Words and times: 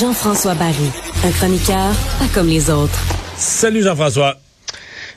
Jean-François 0.00 0.54
Barry, 0.54 0.74
un 1.24 1.30
chroniqueur 1.32 1.92
pas 2.18 2.26
comme 2.32 2.48
les 2.48 2.70
autres. 2.70 2.98
Salut 3.36 3.82
Jean-François. 3.82 4.36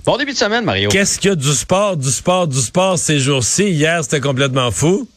Bon 0.05 0.17
début 0.17 0.33
de 0.33 0.37
semaine, 0.37 0.65
Mario. 0.65 0.89
Qu'est-ce 0.89 1.17
qu'il 1.17 1.29
y 1.29 1.31
a 1.31 1.35
du 1.35 1.53
sport, 1.53 1.95
du 1.95 2.09
sport, 2.09 2.49
du 2.49 2.59
sport 2.59 2.97
ces 2.97 3.19
jours-ci? 3.19 3.69
Hier, 3.69 4.03
c'était 4.03 4.19
complètement 4.19 4.71
fou. 4.71 5.07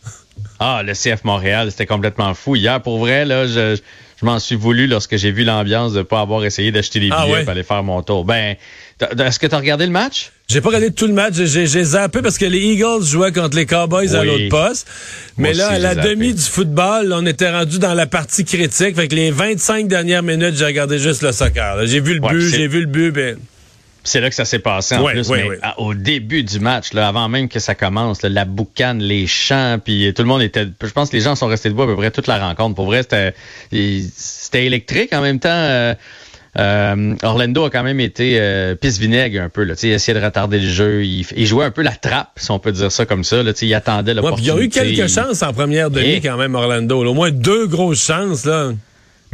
Ah, 0.60 0.82
le 0.84 0.92
CF 0.92 1.24
Montréal, 1.24 1.72
c'était 1.72 1.86
complètement 1.86 2.34
fou. 2.34 2.54
Hier, 2.54 2.80
pour 2.80 2.98
vrai, 2.98 3.24
là, 3.24 3.48
je, 3.48 3.76
je 4.20 4.24
m'en 4.26 4.38
suis 4.38 4.56
voulu 4.56 4.86
lorsque 4.86 5.16
j'ai 5.16 5.30
vu 5.30 5.44
l'ambiance 5.44 5.92
de 5.92 6.02
pas 6.02 6.20
avoir 6.20 6.44
essayé 6.44 6.72
d'acheter 6.72 7.00
des 7.00 7.08
Ah 7.12 7.22
billets 7.24 7.34
ouais? 7.34 7.42
pour 7.42 7.50
aller 7.50 7.62
faire 7.62 7.82
mon 7.82 8.00
tour. 8.02 8.24
Ben, 8.24 8.56
est-ce 9.00 9.38
que 9.38 9.46
tu 9.46 9.54
as 9.54 9.58
regardé 9.58 9.84
le 9.86 9.92
match? 9.92 10.32
J'ai 10.48 10.60
pas 10.60 10.68
regardé 10.68 10.90
tout 10.92 11.06
le 11.06 11.12
match, 11.12 11.34
j'ai 11.34 11.66
j'ai 11.66 11.84
zappé 11.84 12.22
parce 12.22 12.38
que 12.38 12.44
les 12.46 12.60
Eagles 12.60 13.02
jouaient 13.04 13.32
contre 13.32 13.56
les 13.56 13.66
Cowboys 13.66 14.14
à 14.14 14.24
l'autre 14.24 14.48
poste. 14.48 14.86
Mais 15.36 15.48
Moi 15.50 15.58
là, 15.58 15.66
aussi, 15.66 15.74
à 15.74 15.78
la 15.80 15.94
demi 15.96 16.32
du 16.32 16.40
football, 16.42 17.12
on 17.12 17.26
était 17.26 17.50
rendu 17.50 17.78
dans 17.78 17.94
la 17.94 18.06
partie 18.06 18.44
critique. 18.44 18.94
Fait 18.96 19.08
que 19.08 19.14
les 19.14 19.30
25 19.30 19.88
dernières 19.88 20.22
minutes, 20.22 20.54
j'ai 20.56 20.64
regardé 20.66 20.98
juste 20.98 21.22
le 21.22 21.32
soccer. 21.32 21.76
là. 21.76 21.84
J'ai 21.84 22.00
vu 22.00 22.14
le 22.14 22.20
Ouais, 22.20 22.30
but, 22.32 22.48
j'ai 22.48 22.68
vu 22.68 22.80
le 22.80 22.86
but, 22.86 23.10
ben, 23.10 23.36
C'est 24.06 24.20
là 24.20 24.28
que 24.28 24.34
ça 24.34 24.44
s'est 24.44 24.58
passé 24.60 24.94
en 24.96 25.02
Ouais, 25.04 25.12
plus. 25.12 25.28
ouais, 25.28 25.42
mais 25.42 25.48
ouais. 25.50 25.58
à- 25.62 25.78
au 25.80 25.94
début 25.94 26.42
du 26.44 26.60
match, 26.60 26.92
là, 26.92 27.08
avant 27.08 27.28
même 27.28 27.48
que 27.48 27.58
ça 27.58 27.74
commence, 27.74 28.22
là, 28.22 28.28
la 28.28 28.44
boucane, 28.44 29.00
les 29.00 29.26
chants, 29.26 29.78
puis 29.84 30.12
tout 30.14 30.22
le 30.22 30.28
monde 30.28 30.42
était. 30.42 30.66
Je 30.82 30.90
pense 30.92 31.10
que 31.10 31.16
les 31.16 31.22
gens 31.22 31.34
sont 31.34 31.46
restés 31.48 31.68
debout 31.68 31.82
à 31.82 31.86
peu 31.86 31.96
près 31.96 32.10
toute 32.10 32.26
la 32.28 32.38
rencontre. 32.38 32.74
Pour 32.74 32.86
vrai, 32.86 33.02
c'était 33.72 34.64
électrique 34.66 35.12
en 35.12 35.20
même 35.22 35.38
temps. 35.40 35.48
euh, 35.50 35.94
euh, 36.58 37.14
Orlando 37.22 37.64
a 37.66 37.70
quand 37.70 37.82
même 37.82 38.00
été 38.00 38.38
euh, 38.40 38.74
pisse 38.76 38.98
vinaigre 38.98 39.42
un 39.42 39.50
peu. 39.50 39.62
Là, 39.64 39.74
il 39.82 39.90
essayait 39.90 40.18
de 40.18 40.24
retarder 40.24 40.58
le 40.58 40.66
jeu. 40.68 41.04
Il, 41.04 41.26
il 41.36 41.46
jouait 41.46 41.66
un 41.66 41.70
peu 41.70 41.82
la 41.82 41.92
trappe, 41.92 42.30
si 42.36 42.50
on 42.50 42.58
peut 42.58 42.72
dire 42.72 42.90
ça 42.90 43.04
comme 43.04 43.24
ça. 43.24 43.42
Là, 43.42 43.52
il 43.60 43.74
attendait 43.74 44.14
puis 44.14 44.22
il 44.38 44.44
y 44.46 44.50
a 44.50 44.54
eu 44.54 44.60
l'opportunité. 44.62 44.94
quelques 44.96 45.10
chances 45.10 45.42
en 45.42 45.52
première 45.52 45.90
demi 45.90 46.12
Et- 46.14 46.20
quand 46.22 46.38
même, 46.38 46.54
Orlando. 46.54 47.04
là. 47.04 47.10
Au 47.10 47.14
moins 47.14 47.30
deux 47.30 47.66
grosses 47.66 48.02
chances, 48.02 48.46
là. 48.46 48.70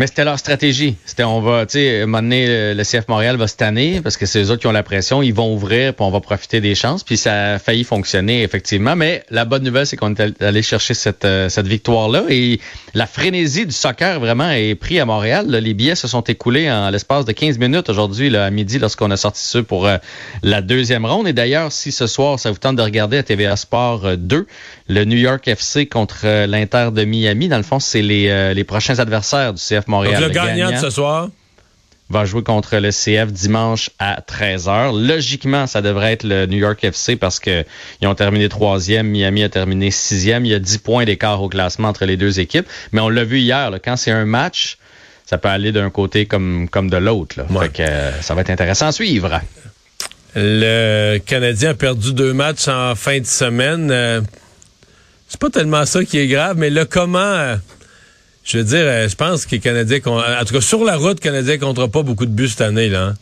Mais 0.03 0.08
c'était 0.08 0.25
leur 0.25 0.36
stratégie. 0.36 0.97
C'était 1.06 1.22
on 1.22 1.41
va, 1.41 1.64
tu 1.64 1.75
sais, 1.75 2.05
donné, 2.05 2.75
le 2.75 2.83
CF 2.83 3.06
Montréal 3.06 3.36
va 3.36 3.47
se 3.47 3.55
tanner 3.55 4.00
parce 4.00 4.17
que 4.17 4.27
c'est 4.27 4.42
eux 4.42 4.50
autres 4.50 4.61
qui 4.61 4.67
ont 4.67 4.72
la 4.72 4.83
pression. 4.83 5.22
Ils 5.22 5.33
vont 5.33 5.55
ouvrir, 5.55 5.95
puis 5.95 6.05
on 6.05 6.11
va 6.11 6.19
profiter 6.19 6.61
des 6.61 6.75
chances. 6.75 7.05
Puis 7.05 7.17
ça 7.17 7.53
a 7.53 7.58
failli 7.61 7.84
fonctionner, 7.84 8.42
effectivement. 8.42 8.97
Mais 8.97 9.23
la 9.30 9.45
bonne 9.45 9.62
nouvelle, 9.62 9.86
c'est 9.86 9.97
qu'on 9.97 10.12
est 10.12 10.42
allé 10.42 10.62
chercher 10.62 10.95
cette, 10.95 11.25
euh, 11.25 11.48
cette 11.48 11.69
victoire-là. 11.69 12.25
Et 12.30 12.58
la 12.95 13.06
frénésie 13.06 13.64
du 13.64 13.70
soccer, 13.70 14.19
vraiment, 14.19 14.50
est 14.50 14.75
pris 14.75 14.98
à 14.98 15.05
Montréal. 15.05 15.47
Les 15.48 15.73
billets 15.73 15.95
se 15.95 16.08
sont 16.08 16.23
écoulés 16.23 16.69
en 16.69 16.91
l'espace 16.91 17.25
de 17.25 17.30
15 17.30 17.58
minutes 17.58 17.89
aujourd'hui, 17.89 18.28
là, 18.28 18.47
à 18.47 18.50
midi, 18.50 18.80
lorsqu'on 18.80 19.12
a 19.12 19.17
sorti 19.17 19.45
ceux 19.45 19.62
pour 19.62 19.86
euh, 19.86 19.98
la 20.42 20.62
deuxième 20.62 21.06
ronde. 21.06 21.28
Et 21.28 21.33
d'ailleurs, 21.33 21.70
si 21.70 21.92
ce 21.92 22.08
soir, 22.08 22.41
ça 22.41 22.50
vous 22.50 22.58
tente 22.58 22.75
de 22.75 22.83
regarder 22.83 23.19
à 23.19 23.23
TVA 23.23 23.55
Sport 23.55 24.05
euh, 24.05 24.17
2, 24.17 24.48
le 24.89 25.05
New 25.05 25.17
York 25.17 25.47
FC 25.48 25.86
contre 25.86 26.23
euh, 26.25 26.47
l'Inter 26.47 26.89
de 26.92 27.05
Miami, 27.05 27.48
dans 27.48 27.56
le 27.56 27.62
fond, 27.62 27.78
c'est 27.78 28.03
les, 28.03 28.28
euh, 28.28 28.53
les 28.53 28.64
prochains 28.64 28.98
adversaires 28.98 29.55
du 29.55 29.61
CF 29.61 29.86
Donc 29.86 29.92
Montréal. 29.93 30.23
le 30.23 30.29
gagnant 30.31 30.71
de 30.71 30.77
ce 30.77 30.91
soir? 30.91 31.29
va 32.11 32.27
jouer 32.27 32.43
contre 32.43 32.77
le 32.77 32.91
CF 32.91 33.33
dimanche 33.33 33.89
à 33.98 34.21
13h. 34.21 35.07
Logiquement, 35.07 35.67
ça 35.67 35.81
devrait 35.81 36.12
être 36.12 36.25
le 36.25 36.45
New 36.45 36.59
York 36.59 36.85
FC 36.85 37.17
parce 37.17 37.41
que 37.41 37.65
ils 38.03 38.07
ont 38.09 38.15
terminé 38.15 38.51
troisième, 38.51 39.07
Miami 39.09 39.43
a 39.45 39.48
terminé 39.48 39.91
sixième. 39.91 40.45
Il 40.45 40.51
y 40.51 40.55
a 40.55 40.59
10 40.59 40.79
points 40.79 41.05
d'écart 41.07 41.43
au 41.43 41.48
classement 41.48 41.89
entre 41.89 42.05
les 42.05 42.19
deux 42.19 42.39
équipes. 42.39 42.67
Mais 42.93 43.01
on 43.01 43.09
l'a 43.09 43.25
vu 43.25 43.39
hier, 43.39 43.70
là, 43.70 43.79
quand 43.79 43.97
c'est 43.97 44.11
un 44.11 44.27
match, 44.27 44.77
ça 45.25 45.39
peut 45.39 45.48
aller 45.48 45.73
d'un 45.73 45.89
côté 45.89 46.27
comme, 46.27 46.69
comme 46.69 46.91
de 46.91 46.98
l'autre. 46.98 47.37
Ouais. 47.48 47.70
Euh, 47.81 48.13
ça 48.20 48.35
va 48.35 48.43
être 48.43 48.51
intéressant 48.51 48.89
à 48.89 48.93
suivre. 48.93 49.41
Le 50.35 51.17
Canadien 51.19 51.70
a 51.70 51.75
perdu 51.75 52.13
deux 52.13 52.35
matchs 52.35 52.69
en 52.69 52.95
fin 52.95 53.20
de 53.20 53.27
semaine. 53.27 53.91
Euh, 53.91 54.20
c'est 55.29 55.41
pas 55.41 55.48
tellement 55.51 55.87
ça 55.87 56.05
qui 56.05 56.19
est 56.19 56.27
grave, 56.27 56.57
mais 56.59 56.69
le 56.69 56.85
comment. 56.85 57.19
euh, 57.19 57.57
je 58.45 58.58
veux 58.58 58.64
dire, 58.64 58.83
euh, 58.85 59.08
je 59.08 59.14
pense 59.17 59.47
que 59.47 59.53
les 59.53 59.61
Canadiens, 59.61 60.01
con- 60.01 60.19
en 60.20 60.45
tout 60.45 60.55
cas 60.55 60.61
sur 60.61 60.85
la 60.85 60.97
route, 60.97 61.14
les 61.23 61.30
Canadiens 61.30 61.58
comptera 61.58 61.89
pas 61.89 62.03
beaucoup 62.03 62.27
de 62.27 62.30
buts 62.33 62.48
cette 62.48 62.61
année 62.63 62.89
là. 62.89 63.03
hein. 63.08 63.14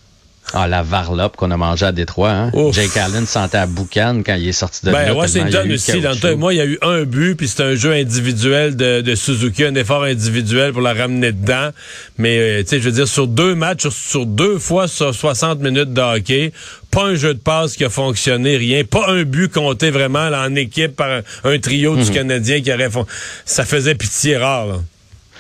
Ah, 0.53 0.67
la 0.67 0.83
varlope 0.83 1.37
qu'on 1.37 1.51
a 1.53 1.57
mangé 1.57 1.87
à 1.87 1.93
Détroit. 1.93 2.31
Hein? 2.33 2.51
Ouf. 2.55 2.75
Jake 2.75 2.97
Allen 2.97 3.25
sentait 3.25 3.59
à 3.59 3.67
boucan 3.67 4.23
quand 4.27 4.35
il 4.35 4.49
est 4.49 4.53
sorti 4.53 4.85
de 4.85 4.91
là. 4.91 5.05
Ben, 5.05 5.11
a 5.11 5.15
Washington 5.15 5.71
aussi, 5.71 6.01
dans 6.01 6.11
le 6.29 6.35
moi, 6.35 6.53
il 6.53 6.57
y 6.57 6.61
a 6.61 6.65
eu 6.65 6.77
un 6.83 7.05
but, 7.05 7.37
puis 7.37 7.47
c'est 7.47 7.63
un 7.63 7.77
jeu 7.77 7.93
individuel 7.93 8.75
de, 8.75 9.01
de 9.01 9.15
Suzuki, 9.15 9.63
un 9.65 9.75
effort 9.77 10.03
individuel 10.03 10.73
pour 10.73 10.81
la 10.83 10.93
ramener 10.95 11.31
dedans. 11.31 11.69
Mais, 12.19 12.39
euh, 12.39 12.63
tu 12.63 12.69
sais, 12.71 12.79
je 12.81 12.85
veux 12.85 12.91
dire, 12.91 13.07
sur 13.07 13.29
deux 13.29 13.55
matchs, 13.55 13.83
sur, 13.83 13.93
sur 13.93 14.27
deux 14.27 14.59
fois 14.59 14.89
sur 14.89 15.15
60 15.15 15.61
minutes 15.61 15.93
de 15.93 16.01
hockey, 16.01 16.53
pas 16.91 17.05
un 17.05 17.15
jeu 17.15 17.35
de 17.35 17.39
passe 17.39 17.77
qui 17.77 17.85
a 17.85 17.91
fonctionné, 17.91 18.57
rien. 18.57 18.83
Pas 18.83 19.09
un 19.09 19.23
but 19.23 19.53
compté 19.53 19.91
vraiment 19.91 20.31
là, 20.31 20.43
en 20.49 20.55
équipe 20.57 20.97
par 20.97 21.11
un, 21.11 21.21
un 21.45 21.59
trio 21.61 21.95
Mhm. 21.95 22.03
du 22.05 22.11
Canadien 22.11 22.61
qui 22.61 22.73
aurait... 22.73 22.91
fon- 22.91 23.07
Ça 23.45 23.65
faisait 23.65 23.95
pitié 23.95 24.37
rare, 24.39 24.67
là. 24.67 24.81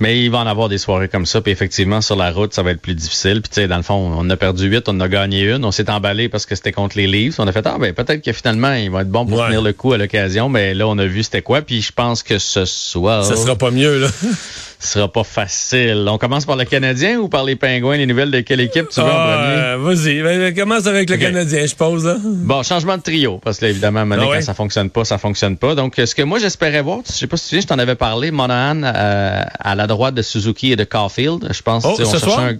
Mais 0.00 0.22
il 0.22 0.30
va 0.30 0.38
en 0.38 0.46
avoir 0.46 0.68
des 0.68 0.78
soirées 0.78 1.08
comme 1.08 1.26
ça, 1.26 1.40
puis 1.40 1.50
effectivement, 1.50 2.00
sur 2.00 2.14
la 2.16 2.30
route, 2.30 2.54
ça 2.54 2.62
va 2.62 2.70
être 2.70 2.80
plus 2.80 2.94
difficile. 2.94 3.40
Puis 3.42 3.50
tu 3.50 3.54
sais, 3.62 3.68
dans 3.68 3.76
le 3.78 3.82
fond, 3.82 3.94
on 3.94 4.18
en 4.20 4.30
a 4.30 4.36
perdu 4.36 4.68
huit, 4.68 4.88
on 4.88 4.92
en 4.92 5.00
a 5.00 5.08
gagné 5.08 5.42
une. 5.50 5.64
On 5.64 5.72
s'est 5.72 5.90
emballé 5.90 6.28
parce 6.28 6.46
que 6.46 6.54
c'était 6.54 6.72
contre 6.72 6.96
les 6.96 7.06
Leafs. 7.06 7.38
On 7.40 7.46
a 7.48 7.52
fait, 7.52 7.66
ah 7.66 7.76
ben 7.80 7.92
peut-être 7.92 8.22
que 8.24 8.32
finalement, 8.32 8.72
il 8.74 8.90
va 8.90 9.00
être 9.02 9.10
bon 9.10 9.26
pour 9.26 9.38
Ouais. 9.38 9.46
tenir 9.46 9.62
le 9.62 9.72
coup 9.72 9.92
à 9.92 9.98
l'occasion. 9.98 10.48
Mais 10.48 10.74
là, 10.74 10.86
on 10.88 10.96
a 10.98 11.06
vu 11.06 11.22
c'était 11.22 11.42
quoi. 11.42 11.62
Puis 11.62 11.82
je 11.82 11.92
pense 11.92 12.22
que 12.22 12.38
ce 12.38 12.64
soir, 12.64 13.24
Ça 13.24 13.36
sera 13.36 13.56
pas 13.56 13.70
mieux, 13.72 13.98
là. 13.98 14.08
ce 14.80 14.88
sera 14.92 15.12
pas 15.12 15.24
facile. 15.24 16.06
On 16.08 16.18
commence 16.18 16.44
par 16.46 16.54
le 16.54 16.64
Canadien 16.64 17.18
ou 17.18 17.28
par 17.28 17.42
les 17.42 17.56
Pingouins? 17.56 17.96
Les 17.96 18.06
nouvelles 18.06 18.30
de 18.30 18.40
quelle 18.40 18.60
équipe 18.60 18.88
tu 18.90 19.00
veux 19.00 19.06
en 19.06 19.10
Ah, 19.10 19.36
premier? 19.36 19.60
euh, 19.60 19.76
Vas-y, 19.80 20.22
ben, 20.22 20.54
commence 20.54 20.86
avec 20.86 21.10
le. 21.10 21.16
Canadien, 21.16 21.66
je 21.66 21.74
pose, 21.74 22.04
là. 22.04 22.16
Bon, 22.22 22.62
changement 22.62 22.96
de 22.96 23.02
trio, 23.02 23.40
parce 23.42 23.58
que 23.58 23.64
là, 23.64 23.70
évidemment, 23.72 24.06
donné, 24.06 24.22
Ah 24.24 24.28
ouais? 24.28 24.36
quand 24.38 24.44
ça 24.44 24.54
fonctionne 24.54 24.90
pas, 24.90 25.04
ça 25.04 25.18
fonctionne 25.18 25.56
pas. 25.56 25.74
Donc, 25.74 25.94
ce 25.96 26.14
que 26.14 26.22
moi, 26.22 26.38
j'espérais 26.38 26.82
voir, 26.82 27.00
je 27.04 27.12
sais 27.12 27.26
pas 27.26 27.36
si 27.36 27.42
tu 27.42 27.46
te 27.46 27.48
souviens, 27.48 27.60
je 27.62 27.66
t'en 27.66 27.78
avais 27.80 27.96
parlé, 27.96 28.30
Monahan 28.30 28.82
euh, 28.84 29.42
à 29.58 29.74
la 29.74 29.87
droite 29.88 30.14
de 30.14 30.22
Suzuki 30.22 30.70
et 30.70 30.76
de 30.76 30.84
Caulfield. 30.84 31.48
Je 31.52 31.62
pense 31.62 31.84
Oh, 31.84 31.90
on 31.90 31.96
ce 31.96 32.04
cherchait 32.04 32.18
soir? 32.18 32.38
un... 32.40 32.54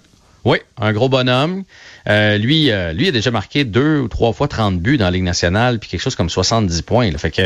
Oui, 0.45 0.57
un 0.77 0.93
gros 0.93 1.09
bonhomme. 1.09 1.63
Euh, 2.07 2.37
lui, 2.37 2.71
euh, 2.71 2.93
lui 2.93 3.09
a 3.09 3.11
déjà 3.11 3.29
marqué 3.29 3.65
deux 3.65 3.99
ou 3.99 4.07
trois 4.07 4.31
fois 4.31 4.47
30 4.47 4.79
buts 4.79 4.97
dans 4.97 5.03
la 5.05 5.11
Ligue 5.11 5.23
nationale, 5.23 5.79
puis 5.79 5.89
quelque 5.89 5.99
chose 5.99 6.15
comme 6.15 6.29
70 6.29 6.81
points. 6.83 7.11
là. 7.11 7.17
Fait 7.17 7.29
que 7.29 7.41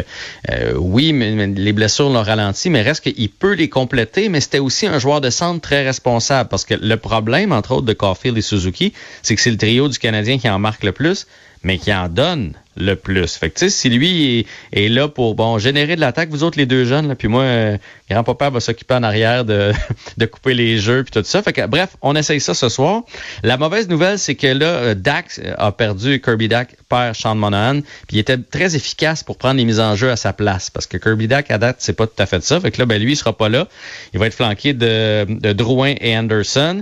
euh, 0.51 0.73
oui, 0.75 1.11
mais, 1.11 1.31
mais 1.31 1.47
les 1.47 1.73
blessures 1.73 2.09
l'ont 2.09 2.21
ralenti, 2.21 2.69
mais 2.69 2.83
reste 2.83 3.03
qu'il 3.03 3.29
peut 3.29 3.53
les 3.53 3.67
compléter, 3.67 4.29
mais 4.29 4.41
c'était 4.41 4.59
aussi 4.59 4.85
un 4.85 4.99
joueur 4.99 5.21
de 5.21 5.31
centre 5.31 5.59
très 5.59 5.83
responsable. 5.83 6.49
Parce 6.49 6.65
que 6.65 6.75
le 6.75 6.97
problème, 6.97 7.51
entre 7.51 7.71
autres, 7.71 7.87
de 7.87 7.93
Caulfield 7.93 8.37
et 8.37 8.41
Suzuki, 8.43 8.93
c'est 9.23 9.35
que 9.35 9.41
c'est 9.41 9.51
le 9.51 9.57
trio 9.57 9.87
du 9.89 9.97
Canadien 9.97 10.37
qui 10.37 10.47
en 10.47 10.59
marque 10.59 10.83
le 10.83 10.91
plus, 10.91 11.25
mais 11.63 11.77
qui 11.77 11.93
en 11.93 12.09
donne 12.09 12.53
le 12.75 12.95
plus. 12.95 13.35
Fait 13.35 13.49
que 13.49 13.69
si 13.69 13.89
lui 13.89 14.45
est, 14.71 14.87
là 14.89 15.07
pour 15.07 15.35
bon 15.35 15.57
générer 15.57 15.95
de 15.95 16.01
l'attaque, 16.01 16.29
vous 16.29 16.43
autres 16.43 16.57
les 16.57 16.65
deux 16.65 16.85
jeunes, 16.85 17.07
là, 17.07 17.15
puis 17.15 17.27
moi, 17.27 17.43
euh, 17.43 17.77
grand-papa 18.09 18.49
va 18.49 18.59
s'occuper 18.59 18.95
en 18.95 19.03
arrière 19.03 19.45
de, 19.45 19.71
de 20.17 20.25
couper 20.25 20.53
les 20.53 20.77
jeux 20.79 21.03
puis 21.03 21.11
tout 21.11 21.23
ça. 21.23 21.41
Fait 21.43 21.53
que 21.53 21.65
bref, 21.67 21.95
on 22.01 22.15
essaye 22.15 22.39
ça 22.39 22.53
ce 22.53 22.69
soir. 22.69 23.03
La 23.43 23.57
mauvaise 23.57 23.87
nouvelle, 23.89 24.17
c'est 24.17 24.35
que 24.35 24.47
là, 24.47 24.65
euh, 24.65 24.95
Dak 24.95 25.39
a 25.57 25.71
perdu, 25.71 26.19
Kirby 26.19 26.47
Dak 26.47 26.75
perd 26.89 27.15
Sean 27.15 27.35
Monahan, 27.35 27.81
puis 28.07 28.17
il 28.17 28.19
était 28.19 28.37
très 28.37 28.75
efficace 28.75 29.23
pour 29.23 29.37
prendre 29.37 29.57
les 29.57 29.65
mises 29.65 29.79
en 29.79 29.95
jeu 29.95 30.09
à 30.09 30.15
sa 30.15 30.33
place, 30.33 30.69
parce 30.69 30.87
que 30.87 30.97
Kirby 30.97 31.27
Dak 31.27 31.51
à 31.51 31.57
date, 31.57 31.77
c'est 31.79 31.93
pas 31.93 32.07
tout 32.07 32.21
à 32.21 32.25
fait 32.25 32.43
ça. 32.43 32.59
Fait 32.59 32.71
que 32.71 32.79
là, 32.79 32.85
ben 32.85 33.01
lui, 33.01 33.13
il 33.13 33.15
sera 33.15 33.37
pas 33.37 33.49
là. 33.49 33.67
Il 34.13 34.19
va 34.19 34.27
être 34.27 34.33
flanqué 34.33 34.73
de, 34.73 35.53
Drouin 35.53 35.93
et 36.01 36.17
Anderson. 36.17 36.81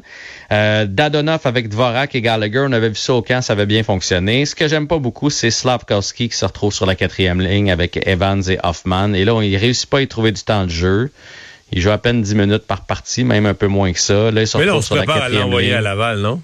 Euh, 0.51 0.85
Dadonoff 0.85 1.45
avec 1.45 1.69
Dvorak 1.69 2.15
et 2.15 2.21
Gallagher, 2.21 2.63
on 2.67 2.71
avait 2.71 2.89
vu 2.89 2.95
ça 2.95 3.13
au 3.13 3.21
camp, 3.21 3.41
ça 3.41 3.53
avait 3.53 3.65
bien 3.65 3.83
fonctionné. 3.83 4.45
J'aime 4.71 4.87
pas 4.87 4.99
beaucoup, 4.99 5.29
c'est 5.29 5.51
Slavkowski 5.51 6.29
qui 6.29 6.35
se 6.35 6.45
retrouve 6.45 6.73
sur 6.73 6.85
la 6.85 6.95
quatrième 6.95 7.41
ligne 7.41 7.71
avec 7.71 7.99
Evans 8.07 8.41
et 8.49 8.57
Hoffman. 8.63 9.13
Et 9.13 9.25
là, 9.25 9.35
on, 9.35 9.41
il 9.41 9.57
réussit 9.57 9.89
pas 9.89 9.97
à 9.97 10.01
y 10.01 10.07
trouver 10.07 10.31
du 10.31 10.41
temps 10.41 10.63
de 10.63 10.69
jeu. 10.69 11.11
Il 11.73 11.81
joue 11.81 11.91
à 11.91 11.97
peine 11.97 12.21
10 12.21 12.35
minutes 12.35 12.67
par 12.67 12.85
partie, 12.85 13.25
même 13.25 13.45
un 13.45 13.53
peu 13.53 13.67
moins 13.67 13.91
que 13.91 13.99
ça. 13.99 14.31
Là, 14.31 14.41
il 14.41 14.47
se 14.47 14.57
Mais 14.57 14.65
là, 14.65 14.75
on 14.75 14.81
se 14.81 14.93
prépare 14.93 15.23
à 15.23 15.29
l'envoyer 15.29 15.73
à 15.73 15.81
Laval, 15.81 16.19
non? 16.19 16.41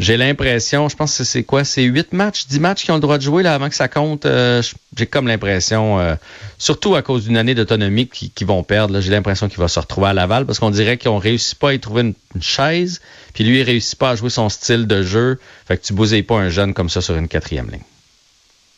J'ai 0.00 0.16
l'impression, 0.16 0.88
je 0.88 0.96
pense 0.96 1.18
que 1.18 1.24
c'est 1.24 1.42
quoi? 1.44 1.62
C'est 1.62 1.82
8 1.82 2.14
matchs, 2.14 2.46
10 2.46 2.58
matchs 2.58 2.84
qui 2.84 2.90
ont 2.90 2.94
le 2.94 3.00
droit 3.02 3.18
de 3.18 3.22
jouer 3.22 3.42
là 3.42 3.54
avant 3.54 3.68
que 3.68 3.74
ça 3.74 3.86
compte. 3.86 4.24
Euh, 4.24 4.62
j'ai 4.96 5.06
comme 5.06 5.28
l'impression, 5.28 6.00
euh, 6.00 6.14
surtout 6.56 6.94
à 6.94 7.02
cause 7.02 7.24
d'une 7.24 7.36
année 7.36 7.54
d'autonomie 7.54 8.08
qui- 8.08 8.30
qu'ils 8.30 8.46
vont 8.46 8.62
perdre, 8.62 8.98
j'ai 9.02 9.10
l'impression 9.10 9.50
qu'il 9.50 9.58
va 9.58 9.68
se 9.68 9.78
retrouver 9.78 10.06
à 10.08 10.14
Laval 10.14 10.46
parce 10.46 10.58
qu'on 10.58 10.70
dirait 10.70 10.96
qu'ils 10.96 11.10
ont 11.10 11.18
réussi 11.18 11.54
pas 11.54 11.68
à 11.68 11.72
y 11.74 11.80
trouver 11.80 12.00
une, 12.00 12.14
une 12.34 12.42
chaise, 12.42 13.02
puis 13.34 13.44
lui, 13.44 13.58
il 13.60 13.62
réussit 13.62 13.98
pas 13.98 14.08
à 14.10 14.14
jouer 14.16 14.30
son 14.30 14.48
style 14.48 14.86
de 14.86 15.02
jeu. 15.02 15.38
Fait 15.68 15.76
que 15.76 15.84
tu 15.84 15.92
bousilles 15.92 16.22
pas 16.22 16.36
un 16.36 16.48
jeune 16.48 16.72
comme 16.72 16.88
ça 16.88 17.02
sur 17.02 17.14
une 17.16 17.28
quatrième 17.28 17.68
ligne. 17.70 17.82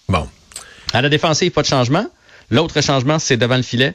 Bon. 0.09 0.29
À 0.93 1.03
la 1.03 1.09
défensive, 1.09 1.53
pas 1.53 1.63
de 1.63 1.69
changement. 1.69 2.07
L'autre 2.51 2.81
changement, 2.81 3.21
c'est 3.21 3.37
devant 3.37 3.57
le 3.57 3.63
filet. 3.63 3.95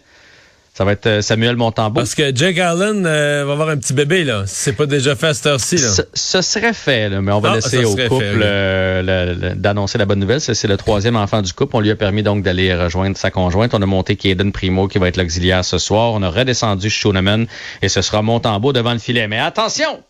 Ça 0.78 0.86
va 0.86 0.92
être 0.92 1.08
euh, 1.08 1.22
Samuel 1.24 1.56
Montembeau. 1.56 1.96
Parce 2.02 2.14
que 2.14 2.36
Jake 2.36 2.60
Allen 2.60 3.04
euh, 3.08 3.44
va 3.48 3.54
avoir 3.54 3.70
un 3.70 3.78
petit 3.78 3.94
bébé, 3.94 4.24
là. 4.24 4.44
C'est 4.46 4.74
pas 4.74 4.86
déjà 4.86 5.16
fait 5.16 5.26
à 5.30 5.34
cette 5.34 5.48
heure-ci, 5.48 5.78
là. 5.78 5.88
Ce, 5.90 6.04
ce 6.14 6.42
serait 6.44 6.74
fait, 6.74 7.10
là, 7.10 7.20
mais 7.20 7.32
on 7.32 7.40
va 7.40 7.54
Ah, 7.54 7.56
laisser 7.56 7.84
au 7.84 7.96
couple 7.96 8.42
euh, 8.44 9.56
d'annoncer 9.56 9.98
la 9.98 10.06
bonne 10.06 10.20
nouvelle. 10.20 10.40
C'est 10.40 10.68
le 10.68 10.78
troisième 10.78 11.16
enfant 11.16 11.42
du 11.42 11.52
couple. 11.52 11.78
On 11.78 11.80
lui 11.80 11.90
a 11.90 11.96
permis 11.96 12.22
donc 12.22 12.44
d'aller 12.44 12.76
rejoindre 12.76 13.18
sa 13.18 13.32
conjointe. 13.32 13.74
On 13.74 13.82
a 13.82 13.88
monté 13.88 14.18
Kaden 14.18 14.52
Primo 14.52 14.88
qui 14.88 15.00
va 15.00 15.08
être 15.08 15.18
l'auxiliaire 15.18 15.66
ce 15.66 15.80
soir. 15.80 16.14
On 16.14 16.22
a 16.22 16.30
redescendu 16.30 16.92
Schooneman 16.92 17.48
et 17.82 17.90
ce 17.90 18.04
sera 18.04 18.22
Montembeau 18.22 18.72
devant 18.72 18.94
le 18.94 19.00
filet. 19.00 19.28
Mais 19.28 19.40
attention! 19.40 20.04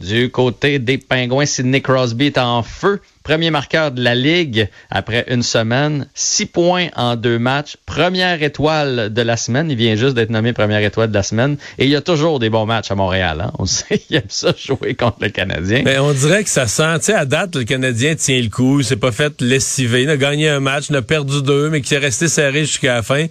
Du 0.00 0.30
côté 0.30 0.80
des 0.80 0.98
Pingouins, 0.98 1.46
Sidney 1.46 1.80
Crosby 1.80 2.26
est 2.26 2.38
en 2.38 2.62
feu. 2.64 3.00
Premier 3.22 3.52
marqueur 3.52 3.92
de 3.92 4.02
la 4.02 4.16
Ligue 4.16 4.68
après 4.90 5.24
une 5.28 5.44
semaine. 5.44 6.08
Six 6.12 6.46
points 6.46 6.88
en 6.96 7.14
deux 7.14 7.38
matchs. 7.38 7.76
Première 7.86 8.42
étoile 8.42 9.12
de 9.12 9.22
la 9.22 9.36
semaine. 9.36 9.70
Il 9.70 9.76
vient 9.76 9.94
juste 9.94 10.14
d'être 10.14 10.30
nommé 10.30 10.52
première 10.52 10.82
étoile 10.82 11.10
de 11.10 11.14
la 11.14 11.22
semaine. 11.22 11.56
Et 11.78 11.84
il 11.84 11.90
y 11.90 11.94
a 11.94 12.00
toujours 12.00 12.40
des 12.40 12.50
bons 12.50 12.66
matchs 12.66 12.90
à 12.90 12.96
Montréal. 12.96 13.42
Hein? 13.42 13.52
On 13.60 13.66
sait 13.66 13.98
qu'il 14.06 14.16
aime 14.16 14.22
ça 14.28 14.52
jouer 14.58 14.94
contre 14.94 15.18
le 15.20 15.28
Canadien. 15.28 15.82
Mais 15.84 16.00
on 16.00 16.12
dirait 16.12 16.42
que 16.42 16.50
ça 16.50 16.66
sent, 16.66 16.98
tu 16.98 17.04
sais, 17.06 17.14
à 17.14 17.24
date, 17.24 17.54
le 17.54 17.64
Canadien 17.64 18.16
tient 18.16 18.40
le 18.40 18.48
coup. 18.48 18.80
Il 18.80 18.84
s'est 18.84 18.96
pas 18.96 19.12
fait 19.12 19.40
lessiver. 19.40 20.02
Il 20.02 20.10
a 20.10 20.16
gagné 20.16 20.48
un 20.48 20.60
match, 20.60 20.86
il 20.90 20.96
a 20.96 21.02
perdu 21.02 21.42
deux, 21.42 21.70
mais 21.70 21.80
qui 21.80 21.94
est 21.94 21.98
resté 21.98 22.26
serré 22.26 22.64
jusqu'à 22.64 22.96
la 22.96 23.02
fin 23.02 23.26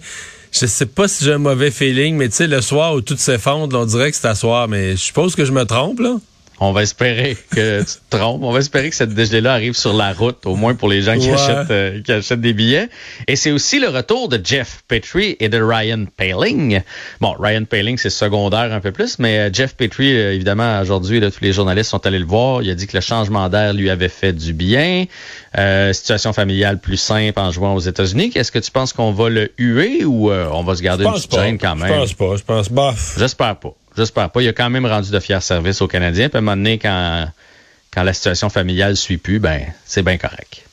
je 0.52 0.66
sais 0.66 0.86
pas 0.86 1.08
si 1.08 1.24
j'ai 1.24 1.32
un 1.32 1.38
mauvais 1.38 1.70
feeling, 1.70 2.14
mais 2.16 2.28
tu 2.28 2.36
sais, 2.36 2.46
le 2.46 2.60
soir 2.60 2.94
où 2.94 3.00
tout 3.00 3.16
s'effondre, 3.16 3.78
on 3.78 3.86
dirait 3.86 4.10
que 4.10 4.16
c'est 4.18 4.28
à 4.28 4.34
soir, 4.34 4.68
mais 4.68 4.92
je 4.92 4.96
suppose 4.96 5.34
que 5.34 5.46
je 5.46 5.52
me 5.52 5.64
trompe, 5.64 6.00
là. 6.00 6.16
On 6.64 6.70
va 6.70 6.84
espérer 6.84 7.36
que 7.50 7.80
tu 7.80 7.86
te 8.08 8.16
trompes. 8.16 8.40
On 8.44 8.52
va 8.52 8.60
espérer 8.60 8.88
que 8.90 8.94
cette 8.94 9.14
dégelée-là 9.14 9.54
arrive 9.54 9.74
sur 9.74 9.92
la 9.92 10.12
route, 10.12 10.46
au 10.46 10.54
moins 10.54 10.76
pour 10.76 10.88
les 10.88 11.02
gens 11.02 11.18
qui, 11.18 11.28
achètent, 11.28 11.72
euh, 11.72 12.00
qui 12.02 12.12
achètent 12.12 12.40
des 12.40 12.52
billets. 12.52 12.88
Et 13.26 13.34
c'est 13.34 13.50
aussi 13.50 13.80
le 13.80 13.88
retour 13.88 14.28
de 14.28 14.40
Jeff 14.42 14.84
Petrie 14.86 15.36
et 15.40 15.48
de 15.48 15.60
Ryan 15.60 16.04
Paling. 16.16 16.82
Bon, 17.20 17.34
Ryan 17.36 17.64
Paling, 17.64 17.98
c'est 17.98 18.10
secondaire 18.10 18.72
un 18.72 18.78
peu 18.78 18.92
plus, 18.92 19.18
mais 19.18 19.38
euh, 19.38 19.50
Jeff 19.52 19.74
Petrie, 19.74 20.14
euh, 20.14 20.34
évidemment, 20.34 20.80
aujourd'hui, 20.80 21.20
tous 21.20 21.42
les 21.42 21.52
journalistes 21.52 21.90
sont 21.90 22.06
allés 22.06 22.20
le 22.20 22.26
voir. 22.26 22.62
Il 22.62 22.70
a 22.70 22.76
dit 22.76 22.86
que 22.86 22.96
le 22.96 23.02
changement 23.02 23.48
d'air 23.48 23.72
lui 23.72 23.90
avait 23.90 24.08
fait 24.08 24.32
du 24.32 24.52
bien. 24.52 25.06
situation 25.92 26.32
familiale 26.32 26.78
plus 26.78 26.96
simple 26.96 27.40
en 27.40 27.50
jouant 27.50 27.74
aux 27.74 27.80
États-Unis. 27.80 28.30
Est-ce 28.36 28.52
que 28.52 28.60
tu 28.60 28.70
penses 28.70 28.92
qu'on 28.92 29.10
va 29.10 29.30
le 29.30 29.50
huer 29.58 30.04
ou 30.04 30.30
on 30.30 30.62
va 30.62 30.76
se 30.76 30.82
garder 30.82 31.06
une 31.06 31.12
petite 31.12 31.34
gêne 31.34 31.58
quand 31.58 31.74
même? 31.74 31.88
Je 31.88 32.14
pense 32.14 32.14
pas. 32.14 32.36
Je 32.36 32.42
pense 32.44 32.68
pas. 32.68 32.94
J'espère 33.18 33.56
pas. 33.56 33.74
J'espère 33.96 34.30
pas. 34.30 34.42
Il 34.42 34.48
a 34.48 34.52
quand 34.52 34.70
même 34.70 34.86
rendu 34.86 35.10
de 35.10 35.20
fiers 35.20 35.40
services 35.40 35.80
aux 35.82 35.88
Canadiens. 35.88 36.28
Puis 36.28 36.36
à 36.36 36.38
un 36.38 36.42
moment 36.42 36.56
donné, 36.56 36.78
quand, 36.78 37.26
quand 37.92 38.02
la 38.02 38.12
situation 38.12 38.48
familiale 38.48 38.96
suit 38.96 39.18
plus, 39.18 39.38
ben 39.38 39.62
c'est 39.84 40.02
bien 40.02 40.16
correct. 40.18 40.64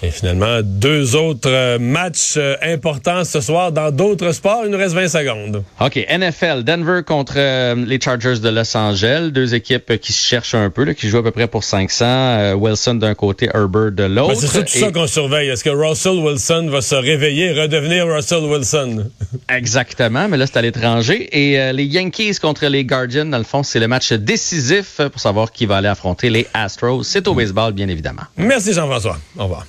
Et 0.00 0.10
finalement, 0.10 0.60
deux 0.62 1.16
autres 1.16 1.50
euh, 1.50 1.78
matchs 1.80 2.34
euh, 2.36 2.54
importants 2.62 3.24
ce 3.24 3.40
soir 3.40 3.72
dans 3.72 3.90
d'autres 3.90 4.30
sports. 4.30 4.62
Il 4.64 4.70
nous 4.70 4.78
reste 4.78 4.94
20 4.94 5.08
secondes. 5.08 5.64
OK. 5.80 5.96
NFL, 6.08 6.62
Denver 6.62 7.00
contre 7.04 7.34
euh, 7.36 7.74
les 7.74 8.00
Chargers 8.00 8.38
de 8.38 8.48
Los 8.48 8.76
Angeles. 8.76 9.30
Deux 9.32 9.56
équipes 9.56 9.98
qui 9.98 10.12
se 10.12 10.24
cherchent 10.24 10.54
un 10.54 10.70
peu, 10.70 10.92
qui 10.92 11.08
jouent 11.08 11.18
à 11.18 11.24
peu 11.24 11.32
près 11.32 11.48
pour 11.48 11.64
500. 11.64 12.54
Wilson 12.54 12.94
d'un 12.94 13.14
côté, 13.14 13.48
Herbert 13.52 13.90
de 13.90 14.04
l'autre. 14.04 14.36
c'est 14.36 14.64
tout 14.64 14.78
ça 14.78 14.92
qu'on 14.92 15.08
surveille. 15.08 15.48
Est-ce 15.48 15.64
que 15.64 15.70
Russell 15.70 16.18
Wilson 16.18 16.68
va 16.70 16.80
se 16.80 16.94
réveiller 16.94 17.46
et 17.46 17.60
redevenir 17.60 18.06
Russell 18.06 18.44
Wilson? 18.44 19.10
Exactement, 19.48 20.28
mais 20.28 20.36
là, 20.36 20.46
c'est 20.46 20.58
à 20.58 20.62
l'étranger. 20.62 21.28
Et 21.32 21.72
les 21.72 21.84
Yankees 21.84 22.38
contre 22.40 22.66
les 22.66 22.84
Guardians, 22.84 23.26
dans 23.26 23.38
le 23.38 23.44
fond, 23.44 23.62
c'est 23.62 23.80
le 23.80 23.88
match 23.88 24.12
décisif 24.12 25.00
pour 25.10 25.20
savoir 25.20 25.52
qui 25.52 25.66
va 25.66 25.78
aller 25.78 25.88
affronter 25.88 26.30
les 26.30 26.46
Astros. 26.54 27.02
C'est 27.02 27.26
au 27.28 27.34
baseball, 27.34 27.72
bien 27.72 27.88
évidemment. 27.88 28.22
Merci 28.36 28.72
Jean-François. 28.72 29.18
Au 29.38 29.44
revoir. 29.44 29.66